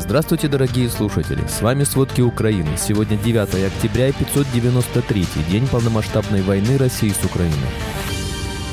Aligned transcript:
Здравствуйте, 0.00 0.48
дорогие 0.48 0.88
слушатели! 0.88 1.46
С 1.46 1.60
вами 1.60 1.84
«Сводки 1.84 2.22
Украины». 2.22 2.70
Сегодня 2.78 3.18
9 3.18 3.66
октября 3.66 4.08
и 4.08 4.12
593 4.12 5.26
день 5.50 5.66
полномасштабной 5.66 6.40
войны 6.40 6.78
России 6.78 7.10
с 7.10 7.22
Украиной. 7.22 7.54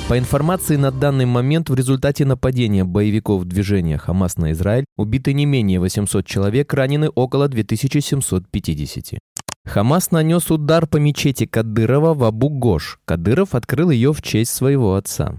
По 0.08 0.18
информации 0.18 0.78
на 0.78 0.90
данный 0.90 1.26
момент, 1.26 1.70
в 1.70 1.76
результате 1.76 2.24
нападения 2.24 2.86
боевиков 2.86 3.44
движения 3.44 3.98
«Хамас» 3.98 4.38
на 4.38 4.54
Израиль 4.54 4.86
убиты 4.96 5.34
не 5.34 5.46
менее 5.46 5.82
800 5.82 6.26
человек, 6.26 6.74
ранены 6.74 7.10
около 7.10 7.50
2750. 7.50 9.20
Хамас 9.66 10.12
нанес 10.12 10.50
удар 10.50 10.88
по 10.88 10.96
мечети 10.96 11.46
Кадырова 11.46 12.14
в 12.14 12.24
Абу-Гош. 12.24 13.00
Кадыров 13.04 13.54
открыл 13.54 13.90
ее 13.90 14.14
в 14.14 14.22
честь 14.22 14.52
своего 14.52 14.96
отца. 14.96 15.36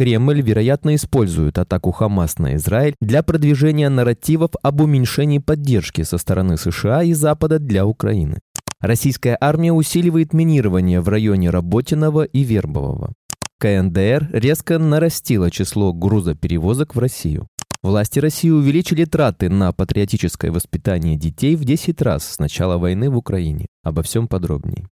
Кремль, 0.00 0.40
вероятно, 0.40 0.94
использует 0.94 1.58
атаку 1.58 1.90
Хамас 1.90 2.38
на 2.38 2.54
Израиль 2.54 2.94
для 3.02 3.22
продвижения 3.22 3.90
нарративов 3.90 4.52
об 4.62 4.80
уменьшении 4.80 5.40
поддержки 5.40 6.04
со 6.04 6.16
стороны 6.16 6.56
США 6.56 7.02
и 7.02 7.12
Запада 7.12 7.58
для 7.58 7.84
Украины. 7.84 8.38
Российская 8.80 9.36
армия 9.38 9.74
усиливает 9.74 10.32
минирование 10.32 11.02
в 11.02 11.08
районе 11.10 11.50
Работиного 11.50 12.24
и 12.24 12.44
Вербового. 12.44 13.12
КНДР 13.58 14.30
резко 14.32 14.78
нарастила 14.78 15.50
число 15.50 15.92
грузоперевозок 15.92 16.94
в 16.94 16.98
Россию. 16.98 17.46
Власти 17.82 18.20
России 18.20 18.48
увеличили 18.48 19.04
траты 19.04 19.50
на 19.50 19.70
патриотическое 19.72 20.50
воспитание 20.50 21.16
детей 21.16 21.56
в 21.56 21.64
10 21.66 22.00
раз 22.00 22.24
с 22.24 22.38
начала 22.38 22.78
войны 22.78 23.10
в 23.10 23.18
Украине. 23.18 23.66
Обо 23.82 24.02
всем 24.02 24.28
подробнее. 24.28 24.86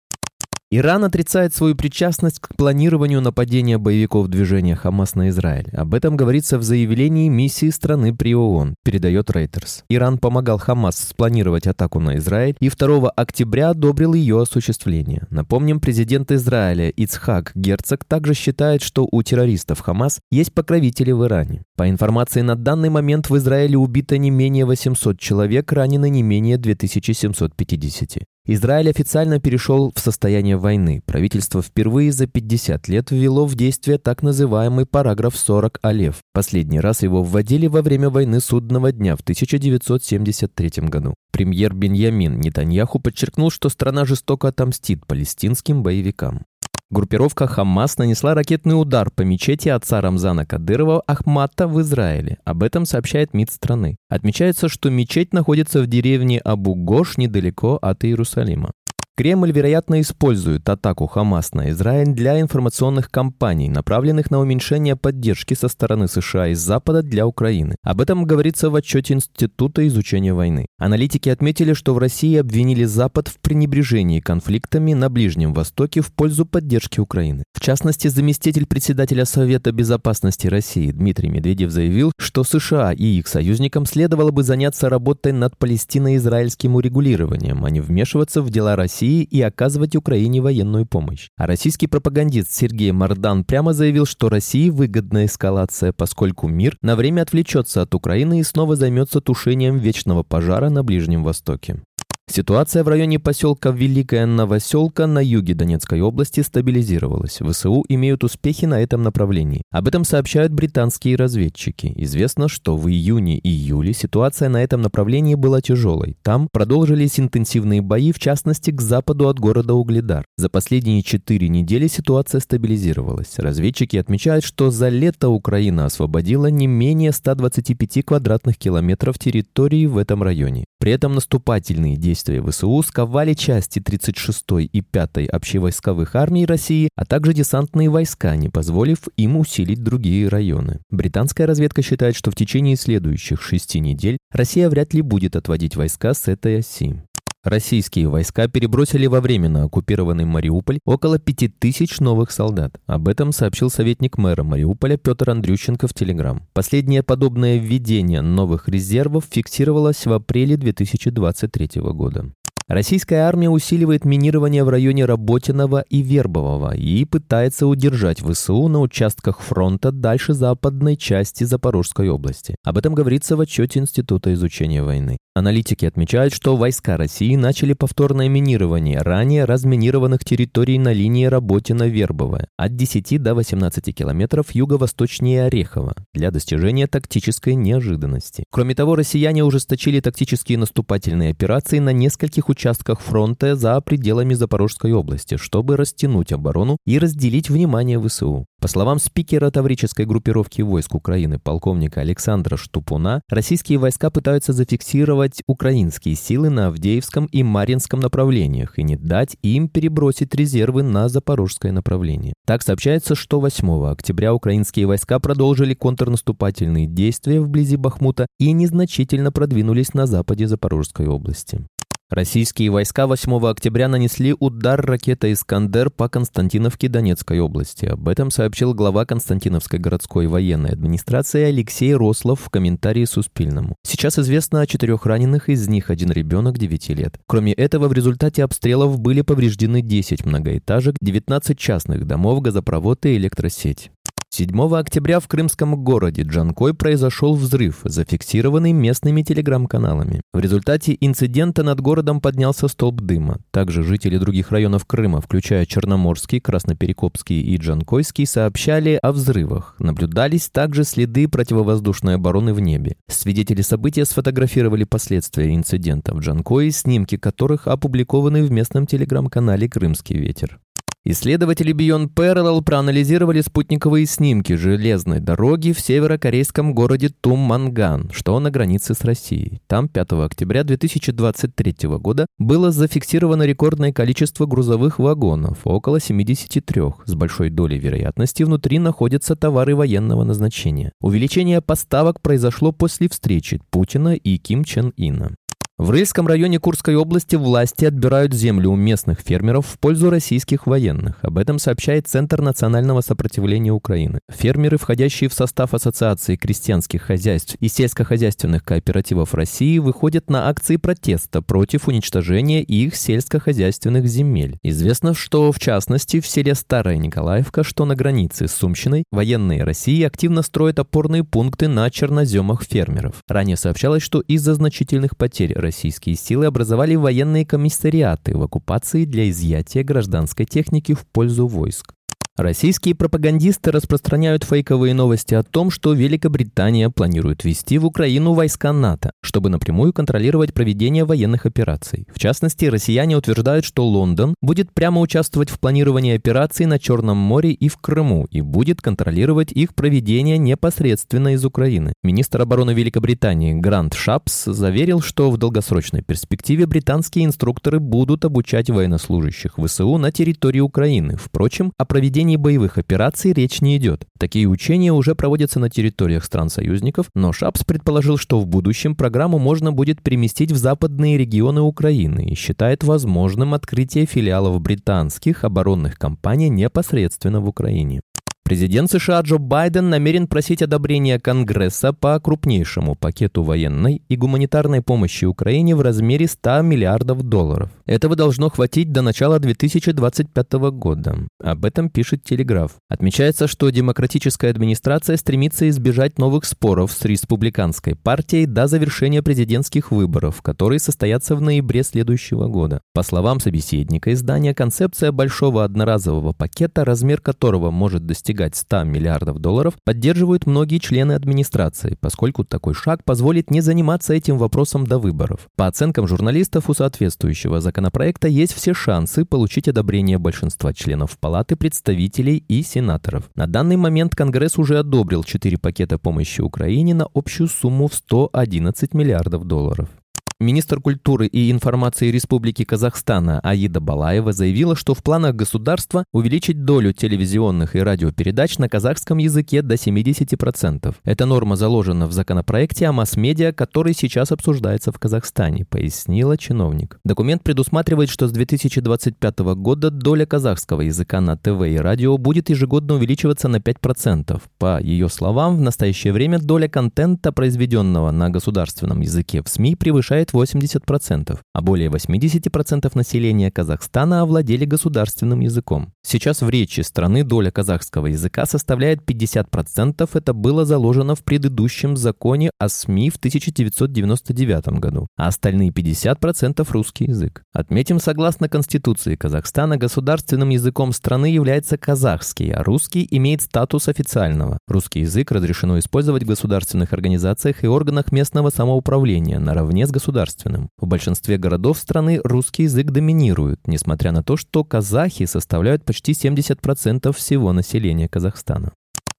Иран 0.72 1.04
отрицает 1.04 1.54
свою 1.54 1.76
причастность 1.76 2.40
к 2.40 2.56
планированию 2.56 3.20
нападения 3.20 3.78
боевиков 3.78 4.26
движения 4.26 4.74
Хамас 4.74 5.14
на 5.14 5.28
Израиль. 5.28 5.70
Об 5.72 5.94
этом 5.94 6.16
говорится 6.16 6.58
в 6.58 6.64
заявлении 6.64 7.28
миссии 7.28 7.70
страны 7.70 8.12
при 8.12 8.34
ООН, 8.34 8.74
передает 8.84 9.30
Reuters. 9.30 9.84
Иран 9.88 10.18
помогал 10.18 10.58
Хамас 10.58 10.98
спланировать 10.98 11.68
атаку 11.68 12.00
на 12.00 12.16
Израиль 12.16 12.56
и 12.58 12.68
2 12.68 13.10
октября 13.10 13.70
одобрил 13.70 14.14
ее 14.14 14.42
осуществление. 14.42 15.28
Напомним, 15.30 15.78
президент 15.78 16.32
Израиля 16.32 16.90
Ицхак 16.90 17.52
Герцог 17.54 18.04
также 18.04 18.34
считает, 18.34 18.82
что 18.82 19.06
у 19.08 19.22
террористов 19.22 19.78
Хамас 19.78 20.18
есть 20.32 20.52
покровители 20.52 21.12
в 21.12 21.24
Иране. 21.24 21.62
По 21.76 21.88
информации 21.88 22.40
на 22.40 22.56
данный 22.56 22.90
момент 22.90 23.30
в 23.30 23.36
Израиле 23.36 23.78
убито 23.78 24.18
не 24.18 24.32
менее 24.32 24.64
800 24.64 25.16
человек, 25.20 25.70
ранены 25.70 26.10
не 26.10 26.24
менее 26.24 26.58
2750. 26.58 28.24
Израиль 28.48 28.90
официально 28.90 29.40
перешел 29.40 29.92
в 29.92 29.98
состояние 29.98 30.56
войны. 30.56 31.02
Правительство 31.04 31.62
впервые 31.62 32.12
за 32.12 32.28
50 32.28 32.86
лет 32.86 33.10
ввело 33.10 33.44
в 33.44 33.56
действие 33.56 33.98
так 33.98 34.22
называемый 34.22 34.86
параграф 34.86 35.36
40 35.36 35.80
Алев. 35.82 36.18
Последний 36.32 36.78
раз 36.78 37.02
его 37.02 37.24
вводили 37.24 37.66
во 37.66 37.82
время 37.82 38.08
войны 38.08 38.40
Судного 38.40 38.92
дня 38.92 39.16
в 39.16 39.20
1973 39.20 40.70
году. 40.88 41.14
Премьер 41.32 41.74
Беньямин 41.74 42.38
Нетаньяху 42.38 43.00
подчеркнул, 43.00 43.50
что 43.50 43.68
страна 43.68 44.04
жестоко 44.04 44.48
отомстит 44.48 45.04
палестинским 45.06 45.82
боевикам. 45.82 46.44
Группировка 46.88 47.48
«Хамас» 47.48 47.98
нанесла 47.98 48.34
ракетный 48.34 48.80
удар 48.80 49.10
по 49.10 49.22
мечети 49.22 49.68
отца 49.68 50.00
Рамзана 50.00 50.46
Кадырова 50.46 51.02
Ахмата 51.08 51.66
в 51.66 51.80
Израиле. 51.80 52.38
Об 52.44 52.62
этом 52.62 52.86
сообщает 52.86 53.34
МИД 53.34 53.50
страны. 53.50 53.96
Отмечается, 54.08 54.68
что 54.68 54.88
мечеть 54.88 55.32
находится 55.32 55.82
в 55.82 55.88
деревне 55.88 56.38
Абу-Гош 56.38 57.16
недалеко 57.16 57.76
от 57.82 58.04
Иерусалима. 58.04 58.70
Кремль, 59.18 59.50
вероятно, 59.50 60.02
использует 60.02 60.68
атаку 60.68 61.06
Хамас 61.06 61.54
на 61.54 61.70
Израиль 61.70 62.12
для 62.12 62.38
информационных 62.38 63.10
кампаний, 63.10 63.70
направленных 63.70 64.30
на 64.30 64.40
уменьшение 64.40 64.94
поддержки 64.94 65.54
со 65.54 65.68
стороны 65.68 66.06
США 66.06 66.48
и 66.48 66.54
Запада 66.54 67.02
для 67.02 67.26
Украины. 67.26 67.76
Об 67.82 68.02
этом 68.02 68.26
говорится 68.26 68.68
в 68.68 68.74
отчете 68.74 69.14
Института 69.14 69.86
изучения 69.86 70.34
войны. 70.34 70.66
Аналитики 70.78 71.30
отметили, 71.30 71.72
что 71.72 71.94
в 71.94 71.98
России 71.98 72.36
обвинили 72.36 72.84
Запад 72.84 73.28
в 73.28 73.38
пренебрежении 73.40 74.20
конфликтами 74.20 74.92
на 74.92 75.08
Ближнем 75.08 75.54
Востоке 75.54 76.02
в 76.02 76.12
пользу 76.12 76.44
поддержки 76.44 77.00
Украины. 77.00 77.44
В 77.54 77.60
частности, 77.62 78.08
заместитель 78.08 78.66
председателя 78.66 79.24
Совета 79.24 79.72
безопасности 79.72 80.46
России 80.46 80.90
Дмитрий 80.90 81.30
Медведев 81.30 81.70
заявил, 81.70 82.12
что 82.18 82.44
США 82.44 82.92
и 82.92 83.04
их 83.04 83.28
союзникам 83.28 83.86
следовало 83.86 84.30
бы 84.30 84.42
заняться 84.42 84.90
работой 84.90 85.32
над 85.32 85.56
палестино-израильским 85.56 86.74
урегулированием, 86.74 87.64
а 87.64 87.70
не 87.70 87.80
вмешиваться 87.80 88.42
в 88.42 88.50
дела 88.50 88.76
России 88.76 89.05
России 89.06 89.22
и 89.22 89.40
оказывать 89.40 89.96
Украине 89.96 90.40
военную 90.40 90.86
помощь. 90.86 91.28
А 91.36 91.46
российский 91.46 91.86
пропагандист 91.86 92.52
Сергей 92.52 92.92
Мардан 92.92 93.44
прямо 93.44 93.72
заявил, 93.72 94.06
что 94.06 94.28
России 94.28 94.70
выгодна 94.70 95.26
эскалация, 95.26 95.92
поскольку 95.92 96.48
мир 96.48 96.76
на 96.82 96.96
время 96.96 97.22
отвлечется 97.22 97.82
от 97.82 97.94
Украины 97.94 98.40
и 98.40 98.44
снова 98.44 98.76
займется 98.76 99.20
тушением 99.20 99.78
вечного 99.78 100.22
пожара 100.22 100.70
на 100.70 100.82
Ближнем 100.82 101.22
Востоке. 101.22 101.82
Ситуация 102.28 102.82
в 102.82 102.88
районе 102.88 103.20
поселка 103.20 103.70
Великая 103.70 104.26
Новоселка 104.26 105.06
на 105.06 105.20
юге 105.20 105.54
Донецкой 105.54 106.00
области 106.00 106.40
стабилизировалась. 106.40 107.38
ВСУ 107.40 107.84
имеют 107.88 108.24
успехи 108.24 108.64
на 108.64 108.82
этом 108.82 109.04
направлении. 109.04 109.62
Об 109.70 109.86
этом 109.86 110.04
сообщают 110.04 110.52
британские 110.52 111.16
разведчики. 111.16 111.92
Известно, 111.94 112.48
что 112.48 112.76
в 112.76 112.88
июне-июле 112.88 113.94
ситуация 113.94 114.48
на 114.48 114.62
этом 114.62 114.82
направлении 114.82 115.36
была 115.36 115.60
тяжелой. 115.60 116.16
Там 116.24 116.48
продолжились 116.52 117.20
интенсивные 117.20 117.80
бои, 117.80 118.10
в 118.10 118.18
частности, 118.18 118.72
к 118.72 118.82
западу 118.82 119.28
от 119.28 119.38
города 119.38 119.74
Угледар. 119.74 120.24
За 120.36 120.48
последние 120.48 121.02
четыре 121.04 121.48
недели 121.48 121.86
ситуация 121.86 122.40
стабилизировалась. 122.40 123.38
Разведчики 123.38 123.96
отмечают, 123.96 124.44
что 124.44 124.72
за 124.72 124.88
лето 124.88 125.28
Украина 125.28 125.86
освободила 125.86 126.48
не 126.48 126.66
менее 126.66 127.12
125 127.12 128.04
квадратных 128.04 128.58
километров 128.58 129.16
территории 129.16 129.86
в 129.86 129.96
этом 129.96 130.24
районе. 130.24 130.64
При 130.78 130.92
этом 130.92 131.14
наступательные 131.14 131.96
действия 131.96 132.15
действия 132.16 132.42
ВСУ 132.42 132.82
сковали 132.82 133.34
части 133.34 133.78
36-й 133.78 134.64
и 134.64 134.80
5-й 134.80 135.26
общевойсковых 135.26 136.14
армий 136.14 136.46
России, 136.46 136.88
а 136.96 137.04
также 137.04 137.34
десантные 137.34 137.90
войска, 137.90 138.34
не 138.36 138.48
позволив 138.48 139.00
им 139.18 139.36
усилить 139.36 139.82
другие 139.82 140.28
районы. 140.28 140.80
Британская 140.90 141.44
разведка 141.44 141.82
считает, 141.82 142.16
что 142.16 142.30
в 142.30 142.34
течение 142.34 142.76
следующих 142.76 143.42
шести 143.42 143.80
недель 143.80 144.16
Россия 144.32 144.70
вряд 144.70 144.94
ли 144.94 145.02
будет 145.02 145.36
отводить 145.36 145.76
войска 145.76 146.14
с 146.14 146.26
этой 146.26 146.60
оси. 146.60 147.02
Российские 147.46 148.08
войска 148.08 148.48
перебросили 148.48 149.06
во 149.06 149.20
временно 149.20 149.62
оккупированный 149.62 150.24
Мариуполь 150.24 150.80
около 150.84 151.20
5000 151.20 152.00
новых 152.00 152.32
солдат. 152.32 152.80
Об 152.86 153.06
этом 153.06 153.30
сообщил 153.30 153.70
советник 153.70 154.18
мэра 154.18 154.42
Мариуполя 154.42 154.96
Петр 154.96 155.30
Андрющенко 155.30 155.86
в 155.86 155.94
Телеграм. 155.94 156.42
Последнее 156.54 157.04
подобное 157.04 157.58
введение 157.58 158.20
новых 158.20 158.68
резервов 158.68 159.26
фиксировалось 159.30 160.06
в 160.06 160.12
апреле 160.12 160.56
2023 160.56 161.82
года. 161.92 162.32
Российская 162.68 163.18
армия 163.18 163.48
усиливает 163.48 164.04
минирование 164.04 164.64
в 164.64 164.68
районе 164.68 165.04
Работиного 165.04 165.84
и 165.88 166.02
Вербового 166.02 166.74
и 166.74 167.04
пытается 167.04 167.68
удержать 167.68 168.18
ВСУ 168.20 168.66
на 168.66 168.80
участках 168.80 169.40
фронта 169.40 169.92
дальше 169.92 170.34
западной 170.34 170.96
части 170.96 171.44
Запорожской 171.44 172.08
области. 172.08 172.56
Об 172.64 172.76
этом 172.78 172.92
говорится 172.94 173.36
в 173.36 173.40
отчете 173.40 173.78
Института 173.78 174.34
изучения 174.34 174.82
войны. 174.82 175.18
Аналитики 175.36 175.84
отмечают, 175.84 176.34
что 176.34 176.56
войска 176.56 176.96
России 176.96 177.36
начали 177.36 177.72
повторное 177.72 178.28
минирование 178.28 178.98
ранее 179.00 179.44
разминированных 179.44 180.24
территорий 180.24 180.78
на 180.78 180.92
линии 180.92 181.26
Работино-Вербовая 181.26 182.46
от 182.56 182.74
10 182.74 183.22
до 183.22 183.34
18 183.34 183.94
километров 183.94 184.52
юго-восточнее 184.54 185.44
Орехова 185.44 185.94
для 186.14 186.32
достижения 186.32 186.88
тактической 186.88 187.54
неожиданности. 187.54 188.42
Кроме 188.50 188.74
того, 188.74 188.96
россияне 188.96 189.44
ужесточили 189.44 190.00
тактические 190.00 190.58
наступательные 190.58 191.30
операции 191.30 191.78
на 191.78 191.90
нескольких 191.90 192.48
участках 192.56 193.00
фронта 193.00 193.54
за 193.54 193.80
пределами 193.82 194.32
Запорожской 194.34 194.92
области, 194.92 195.36
чтобы 195.36 195.76
растянуть 195.76 196.32
оборону 196.32 196.78
и 196.86 196.98
разделить 196.98 197.50
внимание 197.50 198.00
ВСУ. 198.00 198.46
По 198.58 198.68
словам 198.68 198.98
спикера 198.98 199.50
таврической 199.50 200.06
группировки 200.06 200.62
войск 200.62 200.94
Украины 200.94 201.38
полковника 201.38 202.00
Александра 202.00 202.56
Штупуна, 202.56 203.20
российские 203.28 203.78
войска 203.78 204.10
пытаются 204.10 204.54
зафиксировать 204.54 205.42
украинские 205.46 206.14
силы 206.14 206.48
на 206.48 206.68
Авдеевском 206.68 207.26
и 207.26 207.42
Маринском 207.42 208.00
направлениях 208.00 208.78
и 208.78 208.82
не 208.82 208.96
дать 208.96 209.36
им 209.42 209.68
перебросить 209.68 210.34
резервы 210.34 210.82
на 210.82 211.10
запорожское 211.10 211.70
направление. 211.70 212.32
Так 212.46 212.62
сообщается, 212.62 213.14
что 213.14 213.38
8 213.40 213.86
октября 213.90 214.32
украинские 214.32 214.86
войска 214.86 215.18
продолжили 215.18 215.74
контрнаступательные 215.74 216.86
действия 216.86 217.40
вблизи 217.40 217.76
Бахмута 217.76 218.26
и 218.38 218.52
незначительно 218.52 219.30
продвинулись 219.30 219.92
на 219.92 220.06
западе 220.06 220.48
Запорожской 220.48 221.06
области. 221.06 221.60
Российские 222.08 222.70
войска 222.70 223.08
8 223.08 223.48
октября 223.48 223.88
нанесли 223.88 224.32
удар 224.38 224.80
ракетой 224.80 225.32
«Искандер» 225.32 225.90
по 225.90 226.08
Константиновке 226.08 226.86
Донецкой 226.86 227.40
области. 227.40 227.86
Об 227.86 228.06
этом 228.06 228.30
сообщил 228.30 228.74
глава 228.74 229.04
Константиновской 229.04 229.80
городской 229.80 230.28
военной 230.28 230.70
администрации 230.70 231.42
Алексей 231.42 231.92
Рослов 231.96 232.42
в 232.42 232.48
комментарии 232.48 233.04
Суспильному. 233.06 233.74
Сейчас 233.82 234.20
известно 234.20 234.60
о 234.60 234.68
четырех 234.68 235.04
раненых, 235.04 235.48
из 235.48 235.66
них 235.66 235.90
один 235.90 236.12
ребенок 236.12 236.58
9 236.58 236.90
лет. 236.90 237.18
Кроме 237.26 237.52
этого, 237.52 237.88
в 237.88 237.92
результате 237.92 238.44
обстрелов 238.44 239.00
были 239.00 239.22
повреждены 239.22 239.82
10 239.82 240.24
многоэтажек, 240.24 240.94
19 241.00 241.58
частных 241.58 242.06
домов, 242.06 242.40
газопровод 242.40 243.04
и 243.06 243.16
электросеть. 243.16 243.90
7 244.36 244.76
октября 244.76 245.18
в 245.18 245.28
крымском 245.28 245.82
городе 245.82 246.20
Джанкой 246.20 246.74
произошел 246.74 247.34
взрыв, 247.36 247.80
зафиксированный 247.84 248.72
местными 248.72 249.22
телеграм-каналами. 249.22 250.20
В 250.34 250.40
результате 250.40 250.94
инцидента 251.00 251.62
над 251.62 251.80
городом 251.80 252.20
поднялся 252.20 252.68
столб 252.68 253.00
дыма. 253.00 253.38
Также 253.50 253.82
жители 253.82 254.18
других 254.18 254.50
районов 254.50 254.84
Крыма, 254.84 255.22
включая 255.22 255.64
Черноморский, 255.64 256.40
Красноперекопский 256.40 257.40
и 257.40 257.56
Джанкойский, 257.56 258.26
сообщали 258.26 258.98
о 259.00 259.12
взрывах. 259.12 259.74
Наблюдались 259.78 260.50
также 260.50 260.84
следы 260.84 261.28
противовоздушной 261.28 262.16
обороны 262.16 262.52
в 262.52 262.60
небе. 262.60 262.96
Свидетели 263.08 263.62
события 263.62 264.04
сфотографировали 264.04 264.84
последствия 264.84 265.54
инцидента 265.54 266.14
в 266.14 266.20
Джанкое, 266.20 266.72
снимки 266.72 267.16
которых 267.16 267.66
опубликованы 267.66 268.44
в 268.44 268.50
местном 268.50 268.86
телеграм-канале 268.86 269.66
«Крымский 269.66 270.18
ветер». 270.18 270.60
Исследователи 271.08 271.72
Beyond 271.72 272.14
Parallel 272.14 272.64
проанализировали 272.64 273.40
спутниковые 273.40 274.06
снимки 274.06 274.54
железной 274.54 275.20
дороги 275.20 275.70
в 275.70 275.78
северокорейском 275.78 276.74
городе 276.74 277.10
Тумманган, 277.20 278.10
что 278.12 278.40
на 278.40 278.50
границе 278.50 278.92
с 278.92 279.02
Россией. 279.02 279.60
Там 279.68 279.86
5 279.86 280.14
октября 280.24 280.64
2023 280.64 281.76
года 282.00 282.26
было 282.38 282.72
зафиксировано 282.72 283.44
рекордное 283.44 283.92
количество 283.92 284.46
грузовых 284.46 284.98
вагонов, 284.98 285.58
около 285.62 286.00
73. 286.00 286.82
С 287.04 287.14
большой 287.14 287.50
долей 287.50 287.78
вероятности 287.78 288.42
внутри 288.42 288.80
находятся 288.80 289.36
товары 289.36 289.76
военного 289.76 290.24
назначения. 290.24 290.90
Увеличение 291.00 291.60
поставок 291.60 292.20
произошло 292.20 292.72
после 292.72 293.08
встречи 293.08 293.60
Путина 293.70 294.16
и 294.16 294.38
Ким 294.38 294.64
Чен 294.64 294.92
Ина. 294.96 295.36
В 295.78 295.90
Рыльском 295.90 296.26
районе 296.26 296.58
Курской 296.58 296.94
области 296.94 297.36
власти 297.36 297.84
отбирают 297.84 298.32
землю 298.32 298.70
у 298.70 298.76
местных 298.76 299.20
фермеров 299.20 299.66
в 299.66 299.78
пользу 299.78 300.08
российских 300.08 300.66
военных. 300.66 301.18
Об 301.20 301.36
этом 301.36 301.58
сообщает 301.58 302.08
Центр 302.08 302.40
национального 302.40 303.02
сопротивления 303.02 303.72
Украины. 303.72 304.20
Фермеры, 304.32 304.78
входящие 304.78 305.28
в 305.28 305.34
состав 305.34 305.74
Ассоциации 305.74 306.36
крестьянских 306.36 307.02
хозяйств 307.02 307.56
и 307.60 307.68
сельскохозяйственных 307.68 308.64
кооперативов 308.64 309.34
России, 309.34 309.76
выходят 309.76 310.30
на 310.30 310.48
акции 310.48 310.76
протеста 310.76 311.42
против 311.42 311.88
уничтожения 311.88 312.62
их 312.62 312.96
сельскохозяйственных 312.96 314.06
земель. 314.06 314.56
Известно, 314.62 315.12
что 315.12 315.52
в 315.52 315.58
частности 315.58 316.20
в 316.20 316.26
селе 316.26 316.54
Старая 316.54 316.96
Николаевка, 316.96 317.64
что 317.64 317.84
на 317.84 317.94
границе 317.94 318.48
с 318.48 318.54
Сумщиной, 318.54 319.04
военные 319.12 319.62
России 319.62 320.02
активно 320.04 320.40
строят 320.40 320.78
опорные 320.78 321.22
пункты 321.22 321.68
на 321.68 321.90
черноземах 321.90 322.62
фермеров. 322.62 323.16
Ранее 323.28 323.58
сообщалось, 323.58 324.02
что 324.02 324.22
из-за 324.22 324.54
значительных 324.54 325.18
потерь 325.18 325.65
российские 325.66 326.14
силы 326.14 326.46
образовали 326.46 326.94
военные 326.94 327.44
комиссариаты 327.44 328.36
в 328.36 328.42
оккупации 328.42 329.04
для 329.04 329.28
изъятия 329.28 329.82
гражданской 329.82 330.46
техники 330.46 330.94
в 330.94 331.04
пользу 331.06 331.48
войск. 331.48 331.95
Российские 332.36 332.94
пропагандисты 332.94 333.70
распространяют 333.70 334.44
фейковые 334.44 334.92
новости 334.92 335.32
о 335.34 335.42
том, 335.42 335.70
что 335.70 335.94
Великобритания 335.94 336.90
планирует 336.90 337.44
ввести 337.44 337.78
в 337.78 337.86
Украину 337.86 338.34
войска 338.34 338.74
НАТО, 338.74 339.12
чтобы 339.22 339.48
напрямую 339.48 339.94
контролировать 339.94 340.52
проведение 340.52 341.06
военных 341.06 341.46
операций. 341.46 342.06
В 342.14 342.18
частности, 342.18 342.66
россияне 342.66 343.16
утверждают, 343.16 343.64
что 343.64 343.86
Лондон 343.86 344.34
будет 344.42 344.70
прямо 344.74 345.00
участвовать 345.00 345.48
в 345.48 345.58
планировании 345.58 346.14
операций 346.14 346.66
на 346.66 346.78
Черном 346.78 347.16
море 347.16 347.52
и 347.52 347.70
в 347.70 347.78
Крыму 347.78 348.26
и 348.30 348.42
будет 348.42 348.82
контролировать 348.82 349.50
их 349.52 349.74
проведение 349.74 350.36
непосредственно 350.36 351.32
из 351.32 351.44
Украины. 351.44 351.94
Министр 352.02 352.42
обороны 352.42 352.72
Великобритании 352.72 353.54
Грант 353.54 353.94
Шапс 353.94 354.44
заверил, 354.44 355.00
что 355.00 355.30
в 355.30 355.38
долгосрочной 355.38 356.02
перспективе 356.02 356.66
британские 356.66 357.24
инструкторы 357.24 357.80
будут 357.80 358.26
обучать 358.26 358.68
военнослужащих 358.68 359.54
ВСУ 359.56 359.96
на 359.96 360.12
территории 360.12 360.60
Украины. 360.60 361.16
Впрочем, 361.16 361.72
о 361.78 361.86
проведении 361.86 362.25
проведении 362.26 362.36
боевых 362.36 362.78
операций 362.78 363.32
речь 363.32 363.60
не 363.60 363.76
идет. 363.76 364.04
Такие 364.18 364.46
учения 364.46 364.92
уже 364.92 365.14
проводятся 365.14 365.60
на 365.60 365.70
территориях 365.70 366.24
стран-союзников, 366.24 367.06
но 367.14 367.32
Шапс 367.32 367.62
предположил, 367.64 368.18
что 368.18 368.40
в 368.40 368.46
будущем 368.46 368.96
программу 368.96 369.38
можно 369.38 369.72
будет 369.72 370.02
переместить 370.02 370.50
в 370.50 370.56
западные 370.56 371.18
регионы 371.18 371.60
Украины 371.60 372.24
и 372.24 372.34
считает 372.34 372.82
возможным 372.82 373.54
открытие 373.54 374.06
филиалов 374.06 374.60
британских 374.60 375.44
оборонных 375.44 375.98
компаний 375.98 376.48
непосредственно 376.48 377.40
в 377.40 377.48
Украине. 377.48 378.00
Президент 378.46 378.88
США 378.88 379.22
Джо 379.22 379.38
Байден 379.38 379.90
намерен 379.90 380.28
просить 380.28 380.62
одобрения 380.62 381.18
Конгресса 381.18 381.92
по 381.92 382.20
крупнейшему 382.20 382.94
пакету 382.94 383.42
военной 383.42 384.02
и 384.08 384.14
гуманитарной 384.14 384.82
помощи 384.82 385.24
Украине 385.24 385.74
в 385.74 385.80
размере 385.80 386.28
100 386.28 386.62
миллиардов 386.62 387.24
долларов. 387.24 387.70
Этого 387.86 388.14
должно 388.14 388.48
хватить 388.48 388.92
до 388.92 389.02
начала 389.02 389.40
2025 389.40 390.52
года. 390.70 391.26
Об 391.42 391.64
этом 391.64 391.90
пишет 391.90 392.22
Телеграф. 392.22 392.76
Отмечается, 392.88 393.48
что 393.48 393.68
демократическая 393.70 394.50
администрация 394.50 395.16
стремится 395.16 395.68
избежать 395.68 396.16
новых 396.16 396.44
споров 396.44 396.92
с 396.92 397.04
республиканской 397.04 397.96
партией 397.96 398.46
до 398.46 398.68
завершения 398.68 399.24
президентских 399.24 399.90
выборов, 399.90 400.40
которые 400.42 400.78
состоятся 400.78 401.34
в 401.34 401.40
ноябре 401.40 401.82
следующего 401.82 402.46
года. 402.46 402.80
По 402.94 403.02
словам 403.02 403.40
собеседника 403.40 404.12
издания, 404.12 404.54
концепция 404.54 405.10
большого 405.10 405.64
одноразового 405.64 406.32
пакета, 406.32 406.84
размер 406.84 407.20
которого 407.20 407.72
может 407.72 408.06
достигать 408.06 408.35
достигать 408.36 408.56
100 408.56 408.84
миллиардов 408.84 409.38
долларов, 409.38 409.74
поддерживают 409.84 410.46
многие 410.46 410.78
члены 410.78 411.12
администрации, 411.12 411.96
поскольку 412.00 412.44
такой 412.44 412.74
шаг 412.74 413.02
позволит 413.04 413.50
не 413.50 413.60
заниматься 413.60 414.12
этим 414.12 414.36
вопросом 414.38 414.86
до 414.86 414.98
выборов. 414.98 415.48
По 415.56 415.66
оценкам 415.66 416.06
журналистов, 416.06 416.68
у 416.68 416.74
соответствующего 416.74 417.60
законопроекта 417.60 418.28
есть 418.28 418.52
все 418.52 418.74
шансы 418.74 419.24
получить 419.24 419.68
одобрение 419.68 420.18
большинства 420.18 420.74
членов 420.74 421.18
Палаты 421.18 421.56
представителей 421.56 422.44
и 422.48 422.62
сенаторов. 422.62 423.30
На 423.34 423.46
данный 423.46 423.76
момент 423.76 424.14
Конгресс 424.14 424.58
уже 424.58 424.78
одобрил 424.78 425.24
4 425.24 425.56
пакета 425.58 425.98
помощи 425.98 426.42
Украине 426.42 426.94
на 426.94 427.08
общую 427.14 427.48
сумму 427.48 427.88
в 427.88 427.94
111 427.94 428.92
миллиардов 428.94 429.44
долларов. 429.44 429.88
Министр 430.38 430.82
культуры 430.82 431.28
и 431.28 431.50
информации 431.50 432.10
Республики 432.10 432.62
Казахстана 432.62 433.40
Аида 433.40 433.80
Балаева 433.80 434.34
заявила, 434.34 434.76
что 434.76 434.92
в 434.92 435.02
планах 435.02 435.34
государства 435.34 436.04
увеличить 436.12 436.62
долю 436.62 436.92
телевизионных 436.92 437.74
и 437.74 437.78
радиопередач 437.78 438.58
на 438.58 438.68
казахском 438.68 439.16
языке 439.16 439.62
до 439.62 439.76
70%. 439.76 440.94
Эта 441.04 441.24
норма 441.24 441.56
заложена 441.56 442.06
в 442.06 442.12
законопроекте 442.12 442.86
о 442.86 442.92
масс-медиа, 442.92 443.54
который 443.54 443.94
сейчас 443.94 444.30
обсуждается 444.30 444.92
в 444.92 444.98
Казахстане, 444.98 445.64
пояснила 445.64 446.36
чиновник. 446.36 447.00
Документ 447.02 447.42
предусматривает, 447.42 448.10
что 448.10 448.28
с 448.28 448.32
2025 448.32 449.38
года 449.38 449.90
доля 449.90 450.26
казахского 450.26 450.82
языка 450.82 451.22
на 451.22 451.38
ТВ 451.38 451.62
и 451.66 451.78
радио 451.78 452.18
будет 452.18 452.50
ежегодно 452.50 452.96
увеличиваться 452.96 453.48
на 453.48 453.56
5%. 453.56 454.38
По 454.58 454.82
ее 454.82 455.08
словам, 455.08 455.56
в 455.56 455.60
настоящее 455.62 456.12
время 456.12 456.38
доля 456.38 456.68
контента, 456.68 457.32
произведенного 457.32 458.10
на 458.10 458.28
государственном 458.28 459.00
языке 459.00 459.42
в 459.42 459.48
СМИ, 459.48 459.76
превышает 459.76 460.25
составляет 460.26 460.30
80%, 460.32 461.38
а 461.52 461.60
более 461.60 461.88
80% 461.88 462.90
населения 462.94 463.50
Казахстана 463.50 464.22
овладели 464.22 464.64
государственным 464.64 465.40
языком. 465.40 465.92
Сейчас 466.02 466.42
в 466.42 466.48
речи 466.48 466.80
страны 466.82 467.24
доля 467.24 467.50
казахского 467.50 468.06
языка 468.06 468.46
составляет 468.46 469.00
50%, 469.02 470.08
это 470.14 470.32
было 470.32 470.64
заложено 470.64 471.14
в 471.14 471.24
предыдущем 471.24 471.96
законе 471.96 472.50
о 472.58 472.68
СМИ 472.68 473.10
в 473.10 473.16
1999 473.16 474.80
году, 474.80 475.08
а 475.16 475.28
остальные 475.28 475.70
50% 475.70 476.66
русский 476.70 477.06
язык. 477.06 477.42
Отметим, 477.52 477.98
согласно 477.98 478.48
Конституции 478.48 479.16
Казахстана, 479.16 479.76
государственным 479.76 480.50
языком 480.50 480.92
страны 480.92 481.26
является 481.26 481.76
казахский, 481.76 482.52
а 482.52 482.62
русский 482.62 483.06
имеет 483.10 483.42
статус 483.42 483.88
официального. 483.88 484.58
Русский 484.68 485.00
язык 485.00 485.32
разрешено 485.32 485.78
использовать 485.78 486.22
в 486.22 486.28
государственных 486.28 486.92
организациях 486.92 487.64
и 487.64 487.68
органах 487.68 488.12
местного 488.12 488.50
самоуправления 488.50 489.38
наравне 489.38 489.86
с 489.86 489.90
государственным 489.90 490.15
государственным. 490.16 490.70
В 490.78 490.86
большинстве 490.86 491.36
городов 491.36 491.78
страны 491.78 492.20
русский 492.24 492.64
язык 492.64 492.90
доминирует, 492.90 493.60
несмотря 493.66 494.12
на 494.12 494.22
то, 494.22 494.36
что 494.36 494.64
казахи 494.64 495.26
составляют 495.26 495.84
почти 495.84 496.12
70% 496.12 497.12
всего 497.12 497.52
населения 497.52 498.08
Казахстана. 498.08 498.72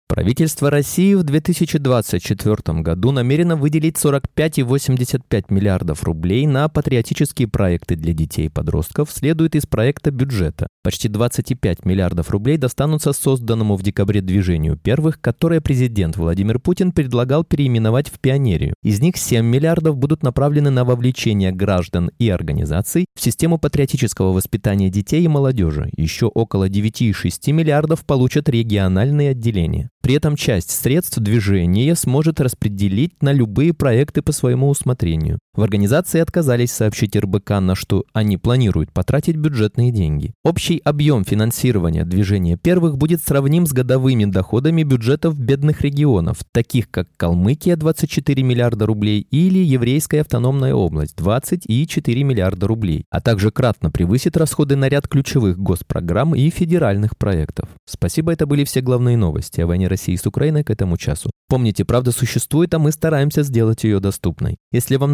Правительство 0.09 0.71
России 0.71 1.13
в 1.15 1.23
2024 1.23 2.79
году 2.79 3.11
намерено 3.11 3.57
выделить 3.57 3.97
45,85 3.97 5.45
миллиардов 5.49 6.03
рублей 6.05 6.47
на 6.47 6.69
патриотические 6.69 7.49
проекты 7.49 7.97
для 7.97 8.13
детей 8.13 8.45
и 8.45 8.49
подростков, 8.49 9.11
следует 9.11 9.55
из 9.55 9.65
проекта 9.65 10.11
бюджета. 10.11 10.67
Почти 10.81 11.09
25 11.09 11.83
миллиардов 11.83 12.29
рублей 12.29 12.55
достанутся 12.55 13.11
созданному 13.11 13.75
в 13.75 13.83
декабре 13.83 14.21
движению 14.21 14.77
первых, 14.77 15.19
которое 15.19 15.59
президент 15.59 16.15
Владимир 16.15 16.59
Путин 16.59 16.93
предлагал 16.93 17.43
переименовать 17.43 18.07
в 18.09 18.19
«Пионерию». 18.19 18.75
Из 18.83 19.01
них 19.01 19.17
7 19.17 19.45
миллиардов 19.45 19.97
будут 19.97 20.23
направлены 20.23 20.69
на 20.69 20.85
вовлечение 20.85 21.51
граждан 21.51 22.11
и 22.17 22.29
организаций 22.29 23.07
в 23.13 23.21
систему 23.21 23.57
патриотического 23.57 24.31
воспитания 24.31 24.89
детей 24.89 25.23
и 25.23 25.27
молодежи. 25.27 25.89
Еще 25.97 26.27
около 26.27 26.69
9,6 26.69 27.51
миллиардов 27.51 28.05
получат 28.05 28.47
региональные 28.47 29.31
отделения. 29.31 29.89
При 30.01 30.15
этом 30.15 30.35
часть 30.35 30.71
средств 30.71 31.17
движения 31.17 31.95
сможет 31.95 32.39
распределить 32.39 33.21
на 33.21 33.31
любые 33.33 33.73
проекты 33.73 34.21
по 34.21 34.31
своему 34.31 34.69
усмотрению. 34.69 35.39
В 35.57 35.63
организации 35.63 36.19
отказались 36.19 36.71
сообщить 36.71 37.15
РБК, 37.15 37.49
на 37.61 37.73
что 37.73 38.05
они 38.13 38.37
планируют 38.37 38.91
потратить 38.91 39.37
бюджетные 39.37 39.91
деньги. 39.91 40.35
Общий 40.43 40.79
объем 40.85 41.25
финансирования 41.25 42.05
движения 42.05 42.57
первых 42.57 42.99
будет 42.99 43.23
сравним 43.23 43.65
с 43.65 43.73
годовыми 43.73 44.25
доходами 44.25 44.83
бюджетов 44.83 45.35
бедных 45.39 45.81
регионов, 45.81 46.37
таких 46.51 46.91
как 46.91 47.07
Калмыкия 47.17 47.75
24 47.75 48.43
миллиарда 48.43 48.85
рублей 48.85 49.25
или 49.31 49.57
Еврейская 49.57 50.21
автономная 50.21 50.75
область 50.75 51.15
20 51.17 51.63
и 51.65 51.87
4 51.87 52.23
миллиарда 52.23 52.67
рублей, 52.67 53.05
а 53.09 53.19
также 53.19 53.49
кратно 53.49 53.89
превысит 53.89 54.37
расходы 54.37 54.75
на 54.75 54.87
ряд 54.89 55.07
ключевых 55.07 55.57
госпрограмм 55.57 56.35
и 56.35 56.51
федеральных 56.51 57.17
проектов. 57.17 57.67
Спасибо, 57.87 58.31
это 58.31 58.45
были 58.45 58.63
все 58.63 58.81
главные 58.81 59.17
новости 59.17 59.61
о 59.61 59.65
войне 59.65 59.87
России 59.87 60.15
с 60.17 60.27
Украиной 60.27 60.63
к 60.63 60.69
этому 60.69 60.97
часу. 60.97 61.31
Помните, 61.49 61.85
правда 61.85 62.11
существует, 62.11 62.73
а 62.73 62.79
мы 62.79 62.91
стараемся 62.91 63.41
сделать 63.41 63.85
ее 63.85 64.01
доступной. 64.01 64.57
Если 64.73 64.97
вам 64.97 65.13